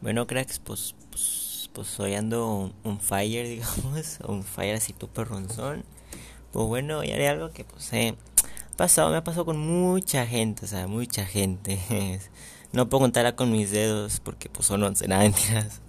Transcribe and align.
Bueno, 0.00 0.26
cracks, 0.26 0.58
pues, 0.58 0.94
pues, 1.10 1.70
pues 1.72 1.98
ando 2.16 2.72
un 2.84 3.00
fire, 3.00 3.48
digamos, 3.48 4.18
un 4.26 4.42
fire 4.44 4.76
así 4.76 4.92
tu 4.92 5.08
perronzón. 5.08 5.84
Pues 6.52 6.66
bueno, 6.66 6.98
hoy 6.98 7.10
haré 7.10 7.28
algo 7.28 7.50
que 7.50 7.64
pues 7.64 7.92
he 7.92 8.14
pasado, 8.76 9.10
me 9.10 9.16
ha 9.16 9.24
pasado 9.24 9.44
con 9.44 9.58
mucha 9.58 10.26
gente, 10.26 10.64
o 10.64 10.68
sea, 10.68 10.86
mucha 10.86 11.26
gente. 11.26 11.78
no 12.72 12.88
puedo 12.88 13.02
contarla 13.02 13.36
con 13.36 13.50
mis 13.50 13.70
dedos 13.70 14.20
porque 14.20 14.48
pues 14.48 14.66
son 14.66 14.82
once, 14.82 15.08
nada 15.08 15.22
mentiras. 15.22 15.80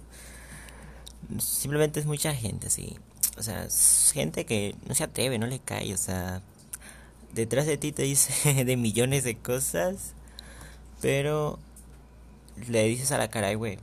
Simplemente 1.38 2.00
es 2.00 2.06
mucha 2.06 2.34
gente, 2.34 2.68
así. 2.68 2.96
O 3.36 3.42
sea, 3.42 3.64
es 3.64 4.10
gente 4.14 4.46
que 4.46 4.74
no 4.86 4.94
se 4.94 5.04
atreve, 5.04 5.38
no 5.38 5.46
le 5.46 5.60
cae, 5.60 5.94
o 5.94 5.96
sea, 5.96 6.42
detrás 7.32 7.66
de 7.66 7.76
ti 7.76 7.92
te 7.92 8.02
dice 8.02 8.64
de 8.64 8.76
millones 8.76 9.24
de 9.24 9.36
cosas, 9.36 10.14
pero 11.00 11.58
le 12.68 12.84
dices 12.84 13.12
a 13.12 13.18
la 13.18 13.28
cara, 13.28 13.54
güey, 13.54 13.78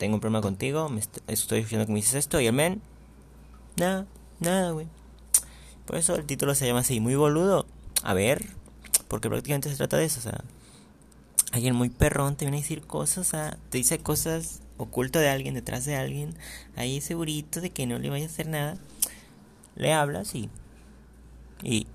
tengo 0.00 0.14
un 0.14 0.20
problema 0.20 0.40
contigo, 0.40 0.88
me 0.88 1.02
estoy 1.28 1.60
diciendo 1.60 1.86
que 1.86 1.92
me 1.92 1.98
dices 1.98 2.14
esto, 2.14 2.40
y 2.40 2.46
el 2.46 2.54
men, 2.54 2.80
nada, 3.76 4.06
nada, 4.40 4.70
güey. 4.70 4.88
Por 5.84 5.96
eso 5.96 6.16
el 6.16 6.24
título 6.24 6.54
se 6.54 6.66
llama 6.66 6.80
así, 6.80 7.00
muy 7.00 7.16
boludo. 7.16 7.66
A 8.02 8.14
ver, 8.14 8.46
porque 9.08 9.28
prácticamente 9.28 9.68
se 9.68 9.76
trata 9.76 9.98
de 9.98 10.06
eso, 10.06 10.20
o 10.20 10.22
sea, 10.22 10.42
alguien 11.52 11.74
muy 11.74 11.90
perrón 11.90 12.34
te 12.34 12.46
viene 12.46 12.56
a 12.56 12.60
decir 12.62 12.80
cosas, 12.80 13.18
o 13.18 13.30
sea, 13.30 13.58
te 13.68 13.76
dice 13.76 13.98
cosas 13.98 14.62
oculto 14.78 15.18
de 15.18 15.28
alguien, 15.28 15.52
detrás 15.52 15.84
de 15.84 15.96
alguien, 15.96 16.34
ahí 16.76 17.02
segurito 17.02 17.60
de 17.60 17.68
que 17.68 17.86
no 17.86 17.98
le 17.98 18.08
vaya 18.08 18.24
a 18.24 18.28
hacer 18.28 18.48
nada. 18.48 18.78
Le 19.76 19.92
hablas 19.92 20.34
y. 20.34 20.48
Y. 21.62 21.86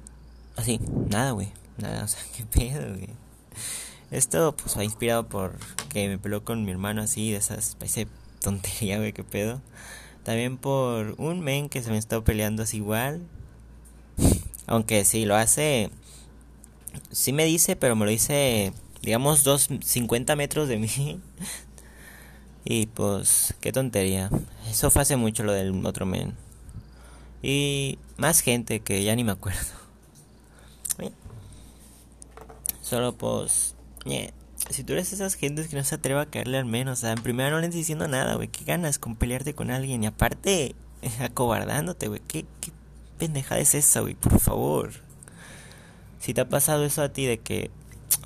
Así, 0.56 0.80
nada, 1.10 1.32
güey. 1.32 1.52
Nada, 1.80 2.04
o 2.04 2.08
sea, 2.08 2.22
qué 2.38 2.46
pedo, 2.46 2.88
güey. 2.96 3.10
Esto 4.16 4.56
pues 4.56 4.78
ha 4.78 4.84
inspirado 4.86 5.28
por 5.28 5.58
que 5.90 6.08
me 6.08 6.18
peló 6.18 6.46
con 6.46 6.64
mi 6.64 6.72
hermano 6.72 7.02
así, 7.02 7.32
de 7.32 7.38
esas, 7.38 7.76
parece 7.76 8.08
tontería, 8.40 8.98
güey, 8.98 9.12
qué 9.12 9.26
pedo. 9.26 9.62
También 10.24 10.58
por 10.58 11.16
un 11.18 11.42
men 11.42 11.68
que 11.68 11.84
se 11.84 11.92
me 11.92 11.98
está 11.98 12.22
peleando 12.24 12.64
así 12.64 12.78
igual. 12.78 13.22
Aunque 14.68 15.04
sí, 15.04 15.26
lo 15.26 15.36
hace, 15.36 15.92
sí 17.12 17.34
me 17.34 17.44
dice, 17.44 17.76
pero 17.76 17.98
me 17.98 18.06
lo 18.06 18.12
dice, 18.12 18.72
digamos, 19.02 19.44
dos, 19.44 19.68
50 19.84 20.34
metros 20.38 20.70
de 20.70 20.78
mí. 20.78 21.20
y 22.64 22.86
pues, 22.86 23.54
qué 23.60 23.74
tontería. 23.74 24.30
Eso 24.70 24.92
fue 24.92 25.02
hace 25.02 25.18
mucho 25.18 25.44
lo 25.44 25.52
del 25.52 25.86
otro 25.86 26.06
men. 26.06 26.36
Y 27.44 28.00
más 28.16 28.40
gente 28.40 28.80
que 28.80 29.04
ya 29.04 29.14
ni 29.14 29.26
me 29.26 29.34
acuerdo. 29.34 29.60
Solo 32.82 33.14
pues 33.14 33.75
si 34.70 34.84
tú 34.84 34.94
eres 34.94 35.12
esas 35.14 35.36
gentes 35.36 35.68
que 35.68 35.76
no 35.76 35.84
se 35.84 35.96
atreva 35.96 36.22
a 36.22 36.26
caerle 36.26 36.58
al 36.58 36.66
menos, 36.66 37.00
o 37.00 37.02
sea, 37.02 37.12
en 37.12 37.22
primera 37.22 37.50
no 37.50 37.60
le 37.60 37.66
estás 37.66 37.78
diciendo 37.78 38.08
nada, 38.08 38.36
güey, 38.36 38.48
qué 38.48 38.64
ganas 38.66 39.00
con 39.00 39.16
pelearte 39.16 39.54
con 39.54 39.72
alguien 39.72 40.04
y 40.04 40.08
aparte 40.08 40.76
acobardándote, 41.20 42.08
güey, 42.08 42.22
¿Qué, 42.28 42.46
qué 42.62 42.72
pendejada 43.18 43.62
es 43.62 43.76
esa, 43.76 44.02
güey, 44.02 44.16
por 44.16 44.40
favor. 44.40 44.92
Si 46.20 46.34
te 46.34 46.42
ha 46.42 46.50
pasado 46.50 46.86
eso 46.86 47.02
a 47.02 47.10
ti 47.10 47.26
de 47.26 47.40
que, 47.40 47.70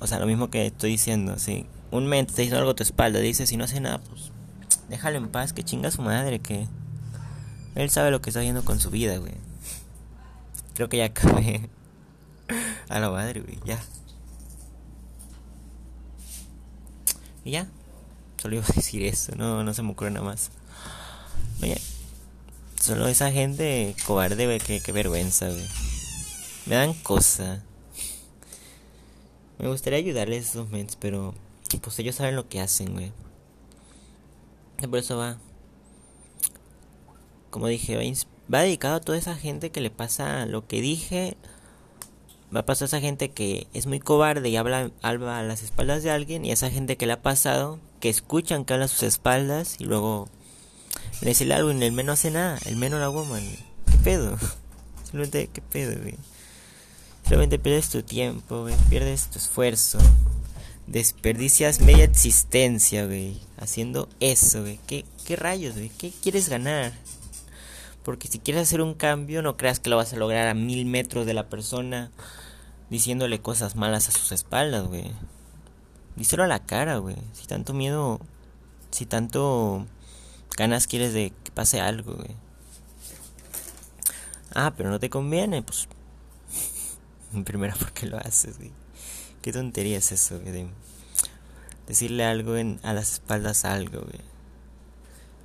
o 0.00 0.06
sea, 0.06 0.18
lo 0.18 0.26
mismo 0.26 0.50
que 0.50 0.66
estoy 0.66 0.92
diciendo, 0.92 1.38
si 1.38 1.66
un 1.90 2.06
mente 2.06 2.32
te 2.32 2.42
dice 2.42 2.56
algo 2.56 2.70
a 2.70 2.76
tu 2.76 2.82
espalda, 2.82 3.18
dice, 3.20 3.46
si 3.46 3.56
no 3.56 3.64
hace 3.64 3.80
nada, 3.80 3.98
pues 3.98 4.32
déjalo 4.88 5.18
en 5.18 5.28
paz, 5.28 5.52
que 5.52 5.62
chinga 5.62 5.90
su 5.90 6.02
madre, 6.02 6.40
que 6.40 6.66
él 7.74 7.90
sabe 7.90 8.10
lo 8.10 8.20
que 8.20 8.30
está 8.30 8.40
haciendo 8.40 8.64
con 8.64 8.80
su 8.80 8.90
vida, 8.90 9.16
güey. 9.18 9.34
Creo 10.74 10.88
que 10.88 10.98
ya 10.98 11.06
acabé. 11.06 11.68
A 12.88 12.98
la 12.98 13.10
madre, 13.10 13.40
güey, 13.40 13.58
ya. 13.64 13.78
Ya. 17.50 17.68
Solo 18.40 18.56
iba 18.56 18.64
a 18.64 18.72
decir 18.74 19.04
eso, 19.04 19.34
no, 19.36 19.64
no 19.64 19.74
se 19.74 19.82
me 19.82 19.90
ocurre 19.90 20.10
nada 20.10 20.24
más. 20.24 20.50
Oye, 21.62 21.80
solo 22.80 23.08
esa 23.08 23.30
gente 23.32 23.94
cobarde, 24.06 24.46
güey, 24.46 24.60
que, 24.60 24.92
vergüenza, 24.92 25.48
güey. 25.48 25.66
Me 26.66 26.76
dan 26.76 26.94
cosa. 26.94 27.62
Me 29.58 29.68
gustaría 29.68 29.98
ayudarles 29.98 30.46
a 30.46 30.50
esos 30.50 30.70
mens, 30.70 30.96
pero 30.96 31.34
pues 31.82 31.98
ellos 31.98 32.14
saben 32.14 32.36
lo 32.36 32.48
que 32.48 32.60
hacen, 32.60 32.92
güey. 32.94 33.12
Por 34.78 34.98
eso 34.98 35.18
va. 35.18 35.36
Como 37.50 37.66
dije, 37.66 37.98
va 38.52 38.60
dedicado 38.60 38.96
a 38.96 39.00
toda 39.00 39.18
esa 39.18 39.36
gente 39.36 39.70
que 39.70 39.80
le 39.80 39.90
pasa 39.90 40.46
lo 40.46 40.66
que 40.66 40.80
dije 40.80 41.36
va 42.54 42.60
a 42.60 42.66
pasar 42.66 42.86
esa 42.86 43.00
gente 43.00 43.30
que 43.30 43.66
es 43.74 43.86
muy 43.86 44.00
cobarde 44.00 44.48
y 44.48 44.56
habla, 44.56 44.90
habla 45.02 45.38
a 45.38 45.42
las 45.42 45.62
espaldas 45.62 46.02
de 46.02 46.10
alguien 46.10 46.44
y 46.44 46.52
esa 46.52 46.70
gente 46.70 46.96
que 46.96 47.06
le 47.06 47.12
ha 47.12 47.22
pasado 47.22 47.78
que 48.00 48.08
escuchan 48.08 48.64
que 48.64 48.72
habla 48.72 48.86
a 48.86 48.88
sus 48.88 49.02
espaldas 49.04 49.76
y 49.78 49.84
luego 49.84 50.28
le 51.20 51.28
dice 51.28 51.52
algo 51.52 51.70
y 51.70 51.82
el 51.82 51.92
menos 51.92 52.18
hace 52.18 52.30
nada, 52.30 52.58
el 52.64 52.76
menos 52.76 53.00
la 53.00 53.08
woman, 53.08 53.44
¿qué 53.90 53.98
pedo? 54.02 54.36
Simplemente, 55.04 55.50
¿qué 55.52 55.60
pedo, 55.60 56.00
güey? 56.00 56.16
Simplemente 57.22 57.58
pierdes 57.58 57.90
tu 57.90 58.02
tiempo, 58.02 58.62
güey, 58.62 58.74
pierdes 58.88 59.26
tu 59.26 59.38
esfuerzo, 59.38 59.98
desperdicias 60.86 61.80
media 61.80 62.04
existencia, 62.04 63.06
güey, 63.06 63.38
haciendo 63.58 64.08
eso, 64.18 64.62
güey, 64.62 64.80
¿qué, 64.86 65.04
qué 65.26 65.36
rayos, 65.36 65.74
güey? 65.74 65.90
¿Qué 65.90 66.10
quieres 66.22 66.48
ganar? 66.48 66.92
Porque 68.04 68.28
si 68.28 68.38
quieres 68.38 68.62
hacer 68.62 68.80
un 68.80 68.94
cambio, 68.94 69.42
no 69.42 69.56
creas 69.56 69.80
que 69.80 69.90
lo 69.90 69.96
vas 69.96 70.12
a 70.12 70.16
lograr 70.16 70.48
a 70.48 70.54
mil 70.54 70.86
metros 70.86 71.26
de 71.26 71.34
la 71.34 71.48
persona 71.48 72.10
diciéndole 72.88 73.40
cosas 73.40 73.76
malas 73.76 74.08
a 74.08 74.12
sus 74.12 74.32
espaldas, 74.32 74.86
güey. 74.86 75.10
Díselo 76.16 76.42
a 76.42 76.48
la 76.48 76.64
cara, 76.64 76.98
güey. 76.98 77.16
Si 77.32 77.46
tanto 77.46 77.72
miedo, 77.72 78.20
si 78.90 79.06
tanto 79.06 79.86
ganas 80.56 80.86
quieres 80.86 81.12
de 81.12 81.32
que 81.44 81.52
pase 81.52 81.80
algo, 81.80 82.14
güey. 82.14 82.36
Ah, 84.54 84.72
pero 84.76 84.90
no 84.90 84.98
te 84.98 85.10
conviene, 85.10 85.62
pues. 85.62 85.88
Primero, 87.44 87.76
¿por 87.76 87.92
qué 87.92 88.06
lo 88.06 88.18
haces, 88.18 88.58
güey? 88.58 88.72
Qué 89.42 89.52
tontería 89.52 89.98
es 89.98 90.10
eso, 90.12 90.40
güey. 90.40 90.68
decirle 91.86 92.24
algo 92.24 92.56
en, 92.56 92.80
a 92.82 92.92
las 92.92 93.12
espaldas 93.12 93.64
algo, 93.64 94.00
güey. 94.00 94.29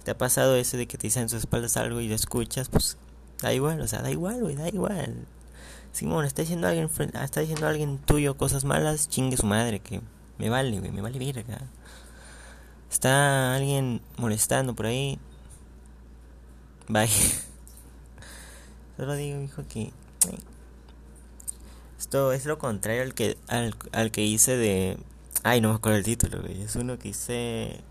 ¿Te 0.05 0.11
ha 0.11 0.17
pasado 0.17 0.55
eso 0.55 0.77
de 0.77 0.87
que 0.87 0.99
te 0.99 1.07
dicen 1.07 1.23
en 1.23 1.29
sus 1.29 1.39
espaldas 1.39 1.77
algo 1.77 1.99
y 1.99 2.07
lo 2.07 2.13
escuchas? 2.13 2.69
Pues 2.69 2.95
da 3.41 3.51
igual, 3.53 3.81
o 3.81 3.87
sea, 3.87 4.03
da 4.03 4.11
igual, 4.11 4.39
güey, 4.39 4.55
da 4.55 4.67
igual. 4.67 5.25
Simón, 5.93 6.25
está 6.25 6.43
diciendo 6.43 6.67
alguien, 6.67 6.91
está 7.23 7.41
diciendo 7.41 7.65
alguien 7.67 7.97
tuyo 7.97 8.37
cosas 8.37 8.65
malas, 8.65 9.09
chingue 9.09 9.35
su 9.35 9.47
madre, 9.47 9.79
que 9.79 10.01
me 10.37 10.51
vale, 10.51 10.79
güey, 10.79 10.91
me 10.91 11.01
vale 11.01 11.17
verga. 11.17 11.59
Está 12.91 13.55
alguien 13.55 13.99
molestando 14.17 14.75
por 14.75 14.85
ahí. 14.85 15.17
Bye. 16.87 17.09
Solo 18.97 19.15
digo, 19.15 19.41
hijo, 19.41 19.63
que 19.67 19.91
esto 21.97 22.31
es 22.31 22.45
lo 22.45 22.59
contrario 22.59 23.01
al 23.01 23.15
que 23.15 23.39
al, 23.47 23.75
al 23.91 24.11
que 24.11 24.21
hice 24.21 24.55
de 24.55 24.99
ay, 25.41 25.61
no 25.61 25.69
me 25.69 25.75
acuerdo 25.75 25.97
el 25.97 26.03
título, 26.03 26.41
güey. 26.43 26.61
Es 26.61 26.75
uno 26.75 26.99
que 26.99 27.09
hice 27.09 27.81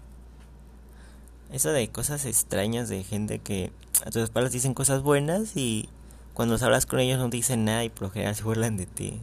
eso 1.52 1.70
de 1.70 1.88
cosas 1.88 2.24
extrañas 2.24 2.88
de 2.88 3.02
gente 3.04 3.38
que 3.38 3.72
a 4.04 4.10
tus 4.10 4.22
espaldas 4.22 4.52
dicen 4.52 4.74
cosas 4.74 5.02
buenas 5.02 5.56
y 5.56 5.88
cuando 6.34 6.56
hablas 6.60 6.86
con 6.86 6.98
ellos 6.98 7.18
no 7.18 7.28
dicen 7.28 7.64
nada 7.64 7.84
y 7.84 7.90
por 7.90 8.02
lo 8.02 8.10
general 8.10 8.34
se 8.34 8.42
burlan 8.42 8.76
de 8.76 8.86
ti. 8.86 9.20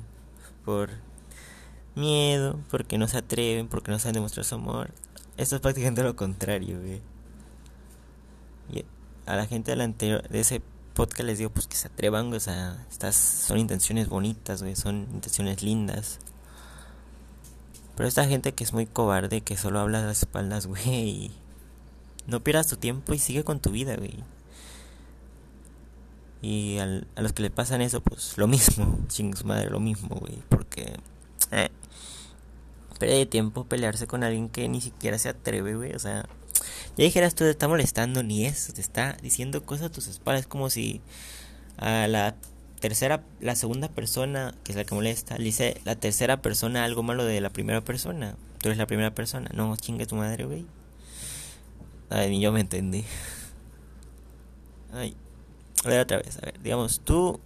Por 0.64 0.90
miedo, 1.96 2.60
porque 2.70 2.98
no 2.98 3.08
se 3.08 3.18
atreven, 3.18 3.68
porque 3.68 3.92
no 3.92 4.00
saben 4.00 4.16
demostrar 4.16 4.46
su 4.46 4.56
amor. 4.56 4.92
Esto 5.38 5.56
es 5.56 5.62
prácticamente 5.62 6.04
lo 6.04 6.16
contrario, 6.16 6.80
güey. 6.80 7.02
Y 8.72 8.86
a 9.26 9.36
la 9.36 9.46
gente 9.46 9.76
de, 9.76 9.84
anterior, 9.84 10.28
de 10.30 10.40
ese 10.40 10.62
podcast 10.94 11.24
les 11.24 11.38
digo 11.38 11.50
pues 11.50 11.68
que 11.68 11.76
se 11.76 11.88
atrevan, 11.88 12.34
o 12.34 12.40
sea, 12.40 12.86
estas 12.90 13.16
son 13.16 13.58
intenciones 13.58 14.08
bonitas, 14.08 14.62
güey, 14.62 14.76
son 14.76 15.08
intenciones 15.14 15.64
lindas. 15.64 16.20
Pero 17.96 18.08
esta 18.08 18.26
gente 18.26 18.54
que 18.54 18.64
es 18.64 18.74
muy 18.74 18.86
cobarde, 18.86 19.42
que 19.42 19.58
solo 19.58 19.80
habla 19.80 20.00
a 20.00 20.06
las 20.06 20.20
espaldas, 20.20 20.68
güey, 20.68 21.32
no 22.28 22.44
pierdas 22.44 22.68
tu 22.68 22.78
tiempo 22.78 23.14
y 23.14 23.20
sigue 23.20 23.44
con 23.44 23.60
tu 23.60 23.72
vida, 23.72 23.96
güey. 23.96 24.24
Y 26.42 26.80
al, 26.80 27.08
a 27.16 27.22
los 27.22 27.34
que 27.34 27.44
le 27.44 27.52
pasan 27.52 27.82
eso, 27.82 28.02
pues 28.02 28.38
lo 28.38 28.48
mismo, 28.48 29.00
sin 29.10 29.36
su 29.36 29.46
madre, 29.46 29.70
lo 29.70 29.80
mismo, 29.80 30.16
güey. 30.16 30.40
Porque, 30.50 30.94
eh, 31.52 31.70
tiempo 33.26 33.66
pelearse 33.66 34.08
con 34.08 34.24
alguien 34.24 34.50
que 34.50 34.68
ni 34.70 34.82
siquiera 34.82 35.18
se 35.18 35.30
atreve, 35.30 35.76
güey. 35.76 35.94
O 35.94 36.00
sea, 36.00 36.28
ya 36.98 37.04
dijeras 37.04 37.36
tú, 37.36 37.44
te 37.46 37.50
está 37.50 37.68
molestando, 37.68 38.24
ni 38.24 38.46
eso, 38.46 38.74
te 38.74 38.82
está 38.82 39.18
diciendo 39.22 39.66
cosas 39.66 39.88
a 39.88 39.92
tus 39.92 40.08
espaldas. 40.08 40.42
Es 40.42 40.48
como 40.48 40.70
si 40.70 41.02
a 41.78 42.08
la 42.08 42.36
tercera, 42.80 43.24
la 43.40 43.56
segunda 43.56 43.90
persona, 43.90 44.56
que 44.64 44.72
es 44.72 44.76
la 44.76 44.84
que 44.84 44.96
molesta, 44.96 45.38
le 45.38 45.46
dice 45.46 45.82
la 45.86 45.96
tercera 45.96 46.42
persona 46.42 46.84
algo 46.84 47.04
malo 47.04 47.26
de 47.26 47.42
la 47.42 47.50
primera 47.50 47.82
persona. 47.82 48.36
Tú 48.60 48.70
eres 48.70 48.78
la 48.78 48.88
primera 48.88 49.14
persona. 49.14 49.50
No, 49.54 49.76
chingue 49.78 50.06
tu 50.06 50.16
madre, 50.16 50.46
güey. 50.46 50.66
Ay, 52.12 52.30
ni 52.30 52.42
yo 52.42 52.52
me 52.52 52.60
entendí. 52.60 53.06
Ay. 54.94 55.16
A 55.86 55.88
ver 55.88 56.02
otra 56.02 56.18
vez, 56.18 56.38
a 56.38 56.42
ver, 56.42 56.62
digamos, 56.62 57.00
tú 57.00 57.40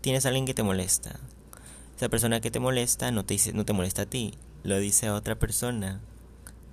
tienes 0.00 0.26
a 0.26 0.28
alguien 0.28 0.44
que 0.44 0.54
te 0.54 0.64
molesta. 0.64 1.18
Esa 1.96 2.08
persona 2.08 2.40
que 2.40 2.50
te 2.50 2.60
molesta 2.60 3.10
no 3.12 3.24
te 3.24 3.34
dice, 3.34 3.52
no 3.52 3.64
te 3.64 3.72
molesta 3.72 4.02
a 4.02 4.06
ti, 4.06 4.34
lo 4.64 4.78
dice 4.78 5.06
a 5.06 5.14
otra 5.14 5.36
persona. 5.38 6.00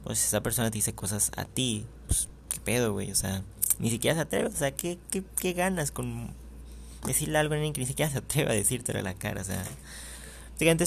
Pues 0.03 0.25
esa 0.25 0.41
persona 0.41 0.71
te 0.71 0.79
dice 0.79 0.93
cosas 0.93 1.31
a 1.37 1.45
ti, 1.45 1.85
pues 2.07 2.29
pedo, 2.63 2.93
güey, 2.93 3.11
o 3.11 3.15
sea, 3.15 3.43
ni 3.79 3.91
siquiera 3.91 4.15
se 4.15 4.21
atreve, 4.21 4.47
o 4.47 4.51
sea, 4.51 4.71
¿qué, 4.71 4.97
qué, 5.11 5.23
qué 5.39 5.53
ganas 5.53 5.91
con 5.91 6.33
decirle 7.05 7.37
algo 7.37 7.53
a 7.53 7.57
alguien 7.57 7.73
que 7.73 7.81
ni 7.81 7.87
siquiera 7.87 8.11
se 8.11 8.17
atreve 8.17 8.51
a 8.51 8.55
decírtelo 8.55 8.99
a 8.99 9.03
la 9.03 9.13
cara, 9.13 9.41
o 9.41 9.45
sea, 9.45 9.63
prácticamente 10.57 10.85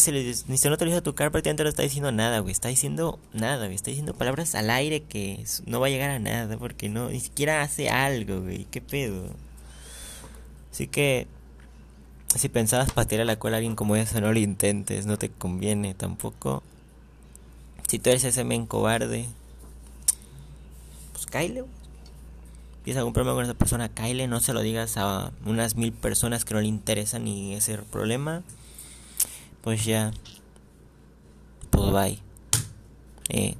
ni 0.48 0.56
se 0.56 0.70
no 0.70 0.78
te 0.78 0.86
lo 0.86 1.02
tu 1.02 1.14
cara, 1.14 1.30
prácticamente 1.30 1.62
no 1.62 1.68
está 1.68 1.82
diciendo 1.82 2.10
nada, 2.10 2.38
güey, 2.38 2.52
está 2.52 2.68
diciendo 2.68 3.18
nada, 3.34 3.66
güey, 3.66 3.74
está 3.74 3.90
diciendo 3.90 4.14
palabras 4.14 4.54
al 4.54 4.70
aire 4.70 5.02
que 5.02 5.44
no 5.66 5.78
va 5.78 5.88
a 5.88 5.90
llegar 5.90 6.08
a 6.08 6.18
nada, 6.18 6.56
porque 6.56 6.88
no, 6.88 7.10
ni 7.10 7.20
siquiera 7.20 7.60
hace 7.60 7.90
algo, 7.90 8.40
güey, 8.40 8.64
qué 8.70 8.80
pedo. 8.80 9.28
Así 10.72 10.86
que, 10.86 11.26
si 12.34 12.48
pensabas 12.48 12.92
patear 12.92 13.20
a 13.20 13.24
la 13.26 13.38
cola 13.38 13.56
a 13.56 13.58
alguien 13.58 13.76
como 13.76 13.94
eso, 13.96 14.18
no 14.22 14.32
lo 14.32 14.38
intentes, 14.38 15.04
no 15.04 15.18
te 15.18 15.28
conviene 15.28 15.92
tampoco. 15.92 16.62
Si 17.88 17.98
tú 17.98 18.08
eres 18.08 18.24
ese 18.24 18.44
men 18.44 18.64
cobarde, 18.64 19.26
pues 21.12 21.26
caile, 21.26 21.64
tienes 22.84 22.98
algún 22.98 23.12
problema 23.12 23.34
con 23.34 23.44
esa 23.44 23.54
persona, 23.54 23.90
caile, 23.90 24.28
no 24.28 24.40
se 24.40 24.54
lo 24.54 24.62
digas 24.62 24.96
a 24.96 25.30
unas 25.44 25.76
mil 25.76 25.92
personas 25.92 26.46
que 26.46 26.54
no 26.54 26.60
le 26.60 26.68
interesa 26.68 27.18
ni 27.18 27.54
ese 27.54 27.76
problema. 27.76 28.42
Pues 29.62 29.84
ya, 29.84 30.12
pues 31.70 31.92
bye. 31.92 32.18
Eh. 33.28 33.56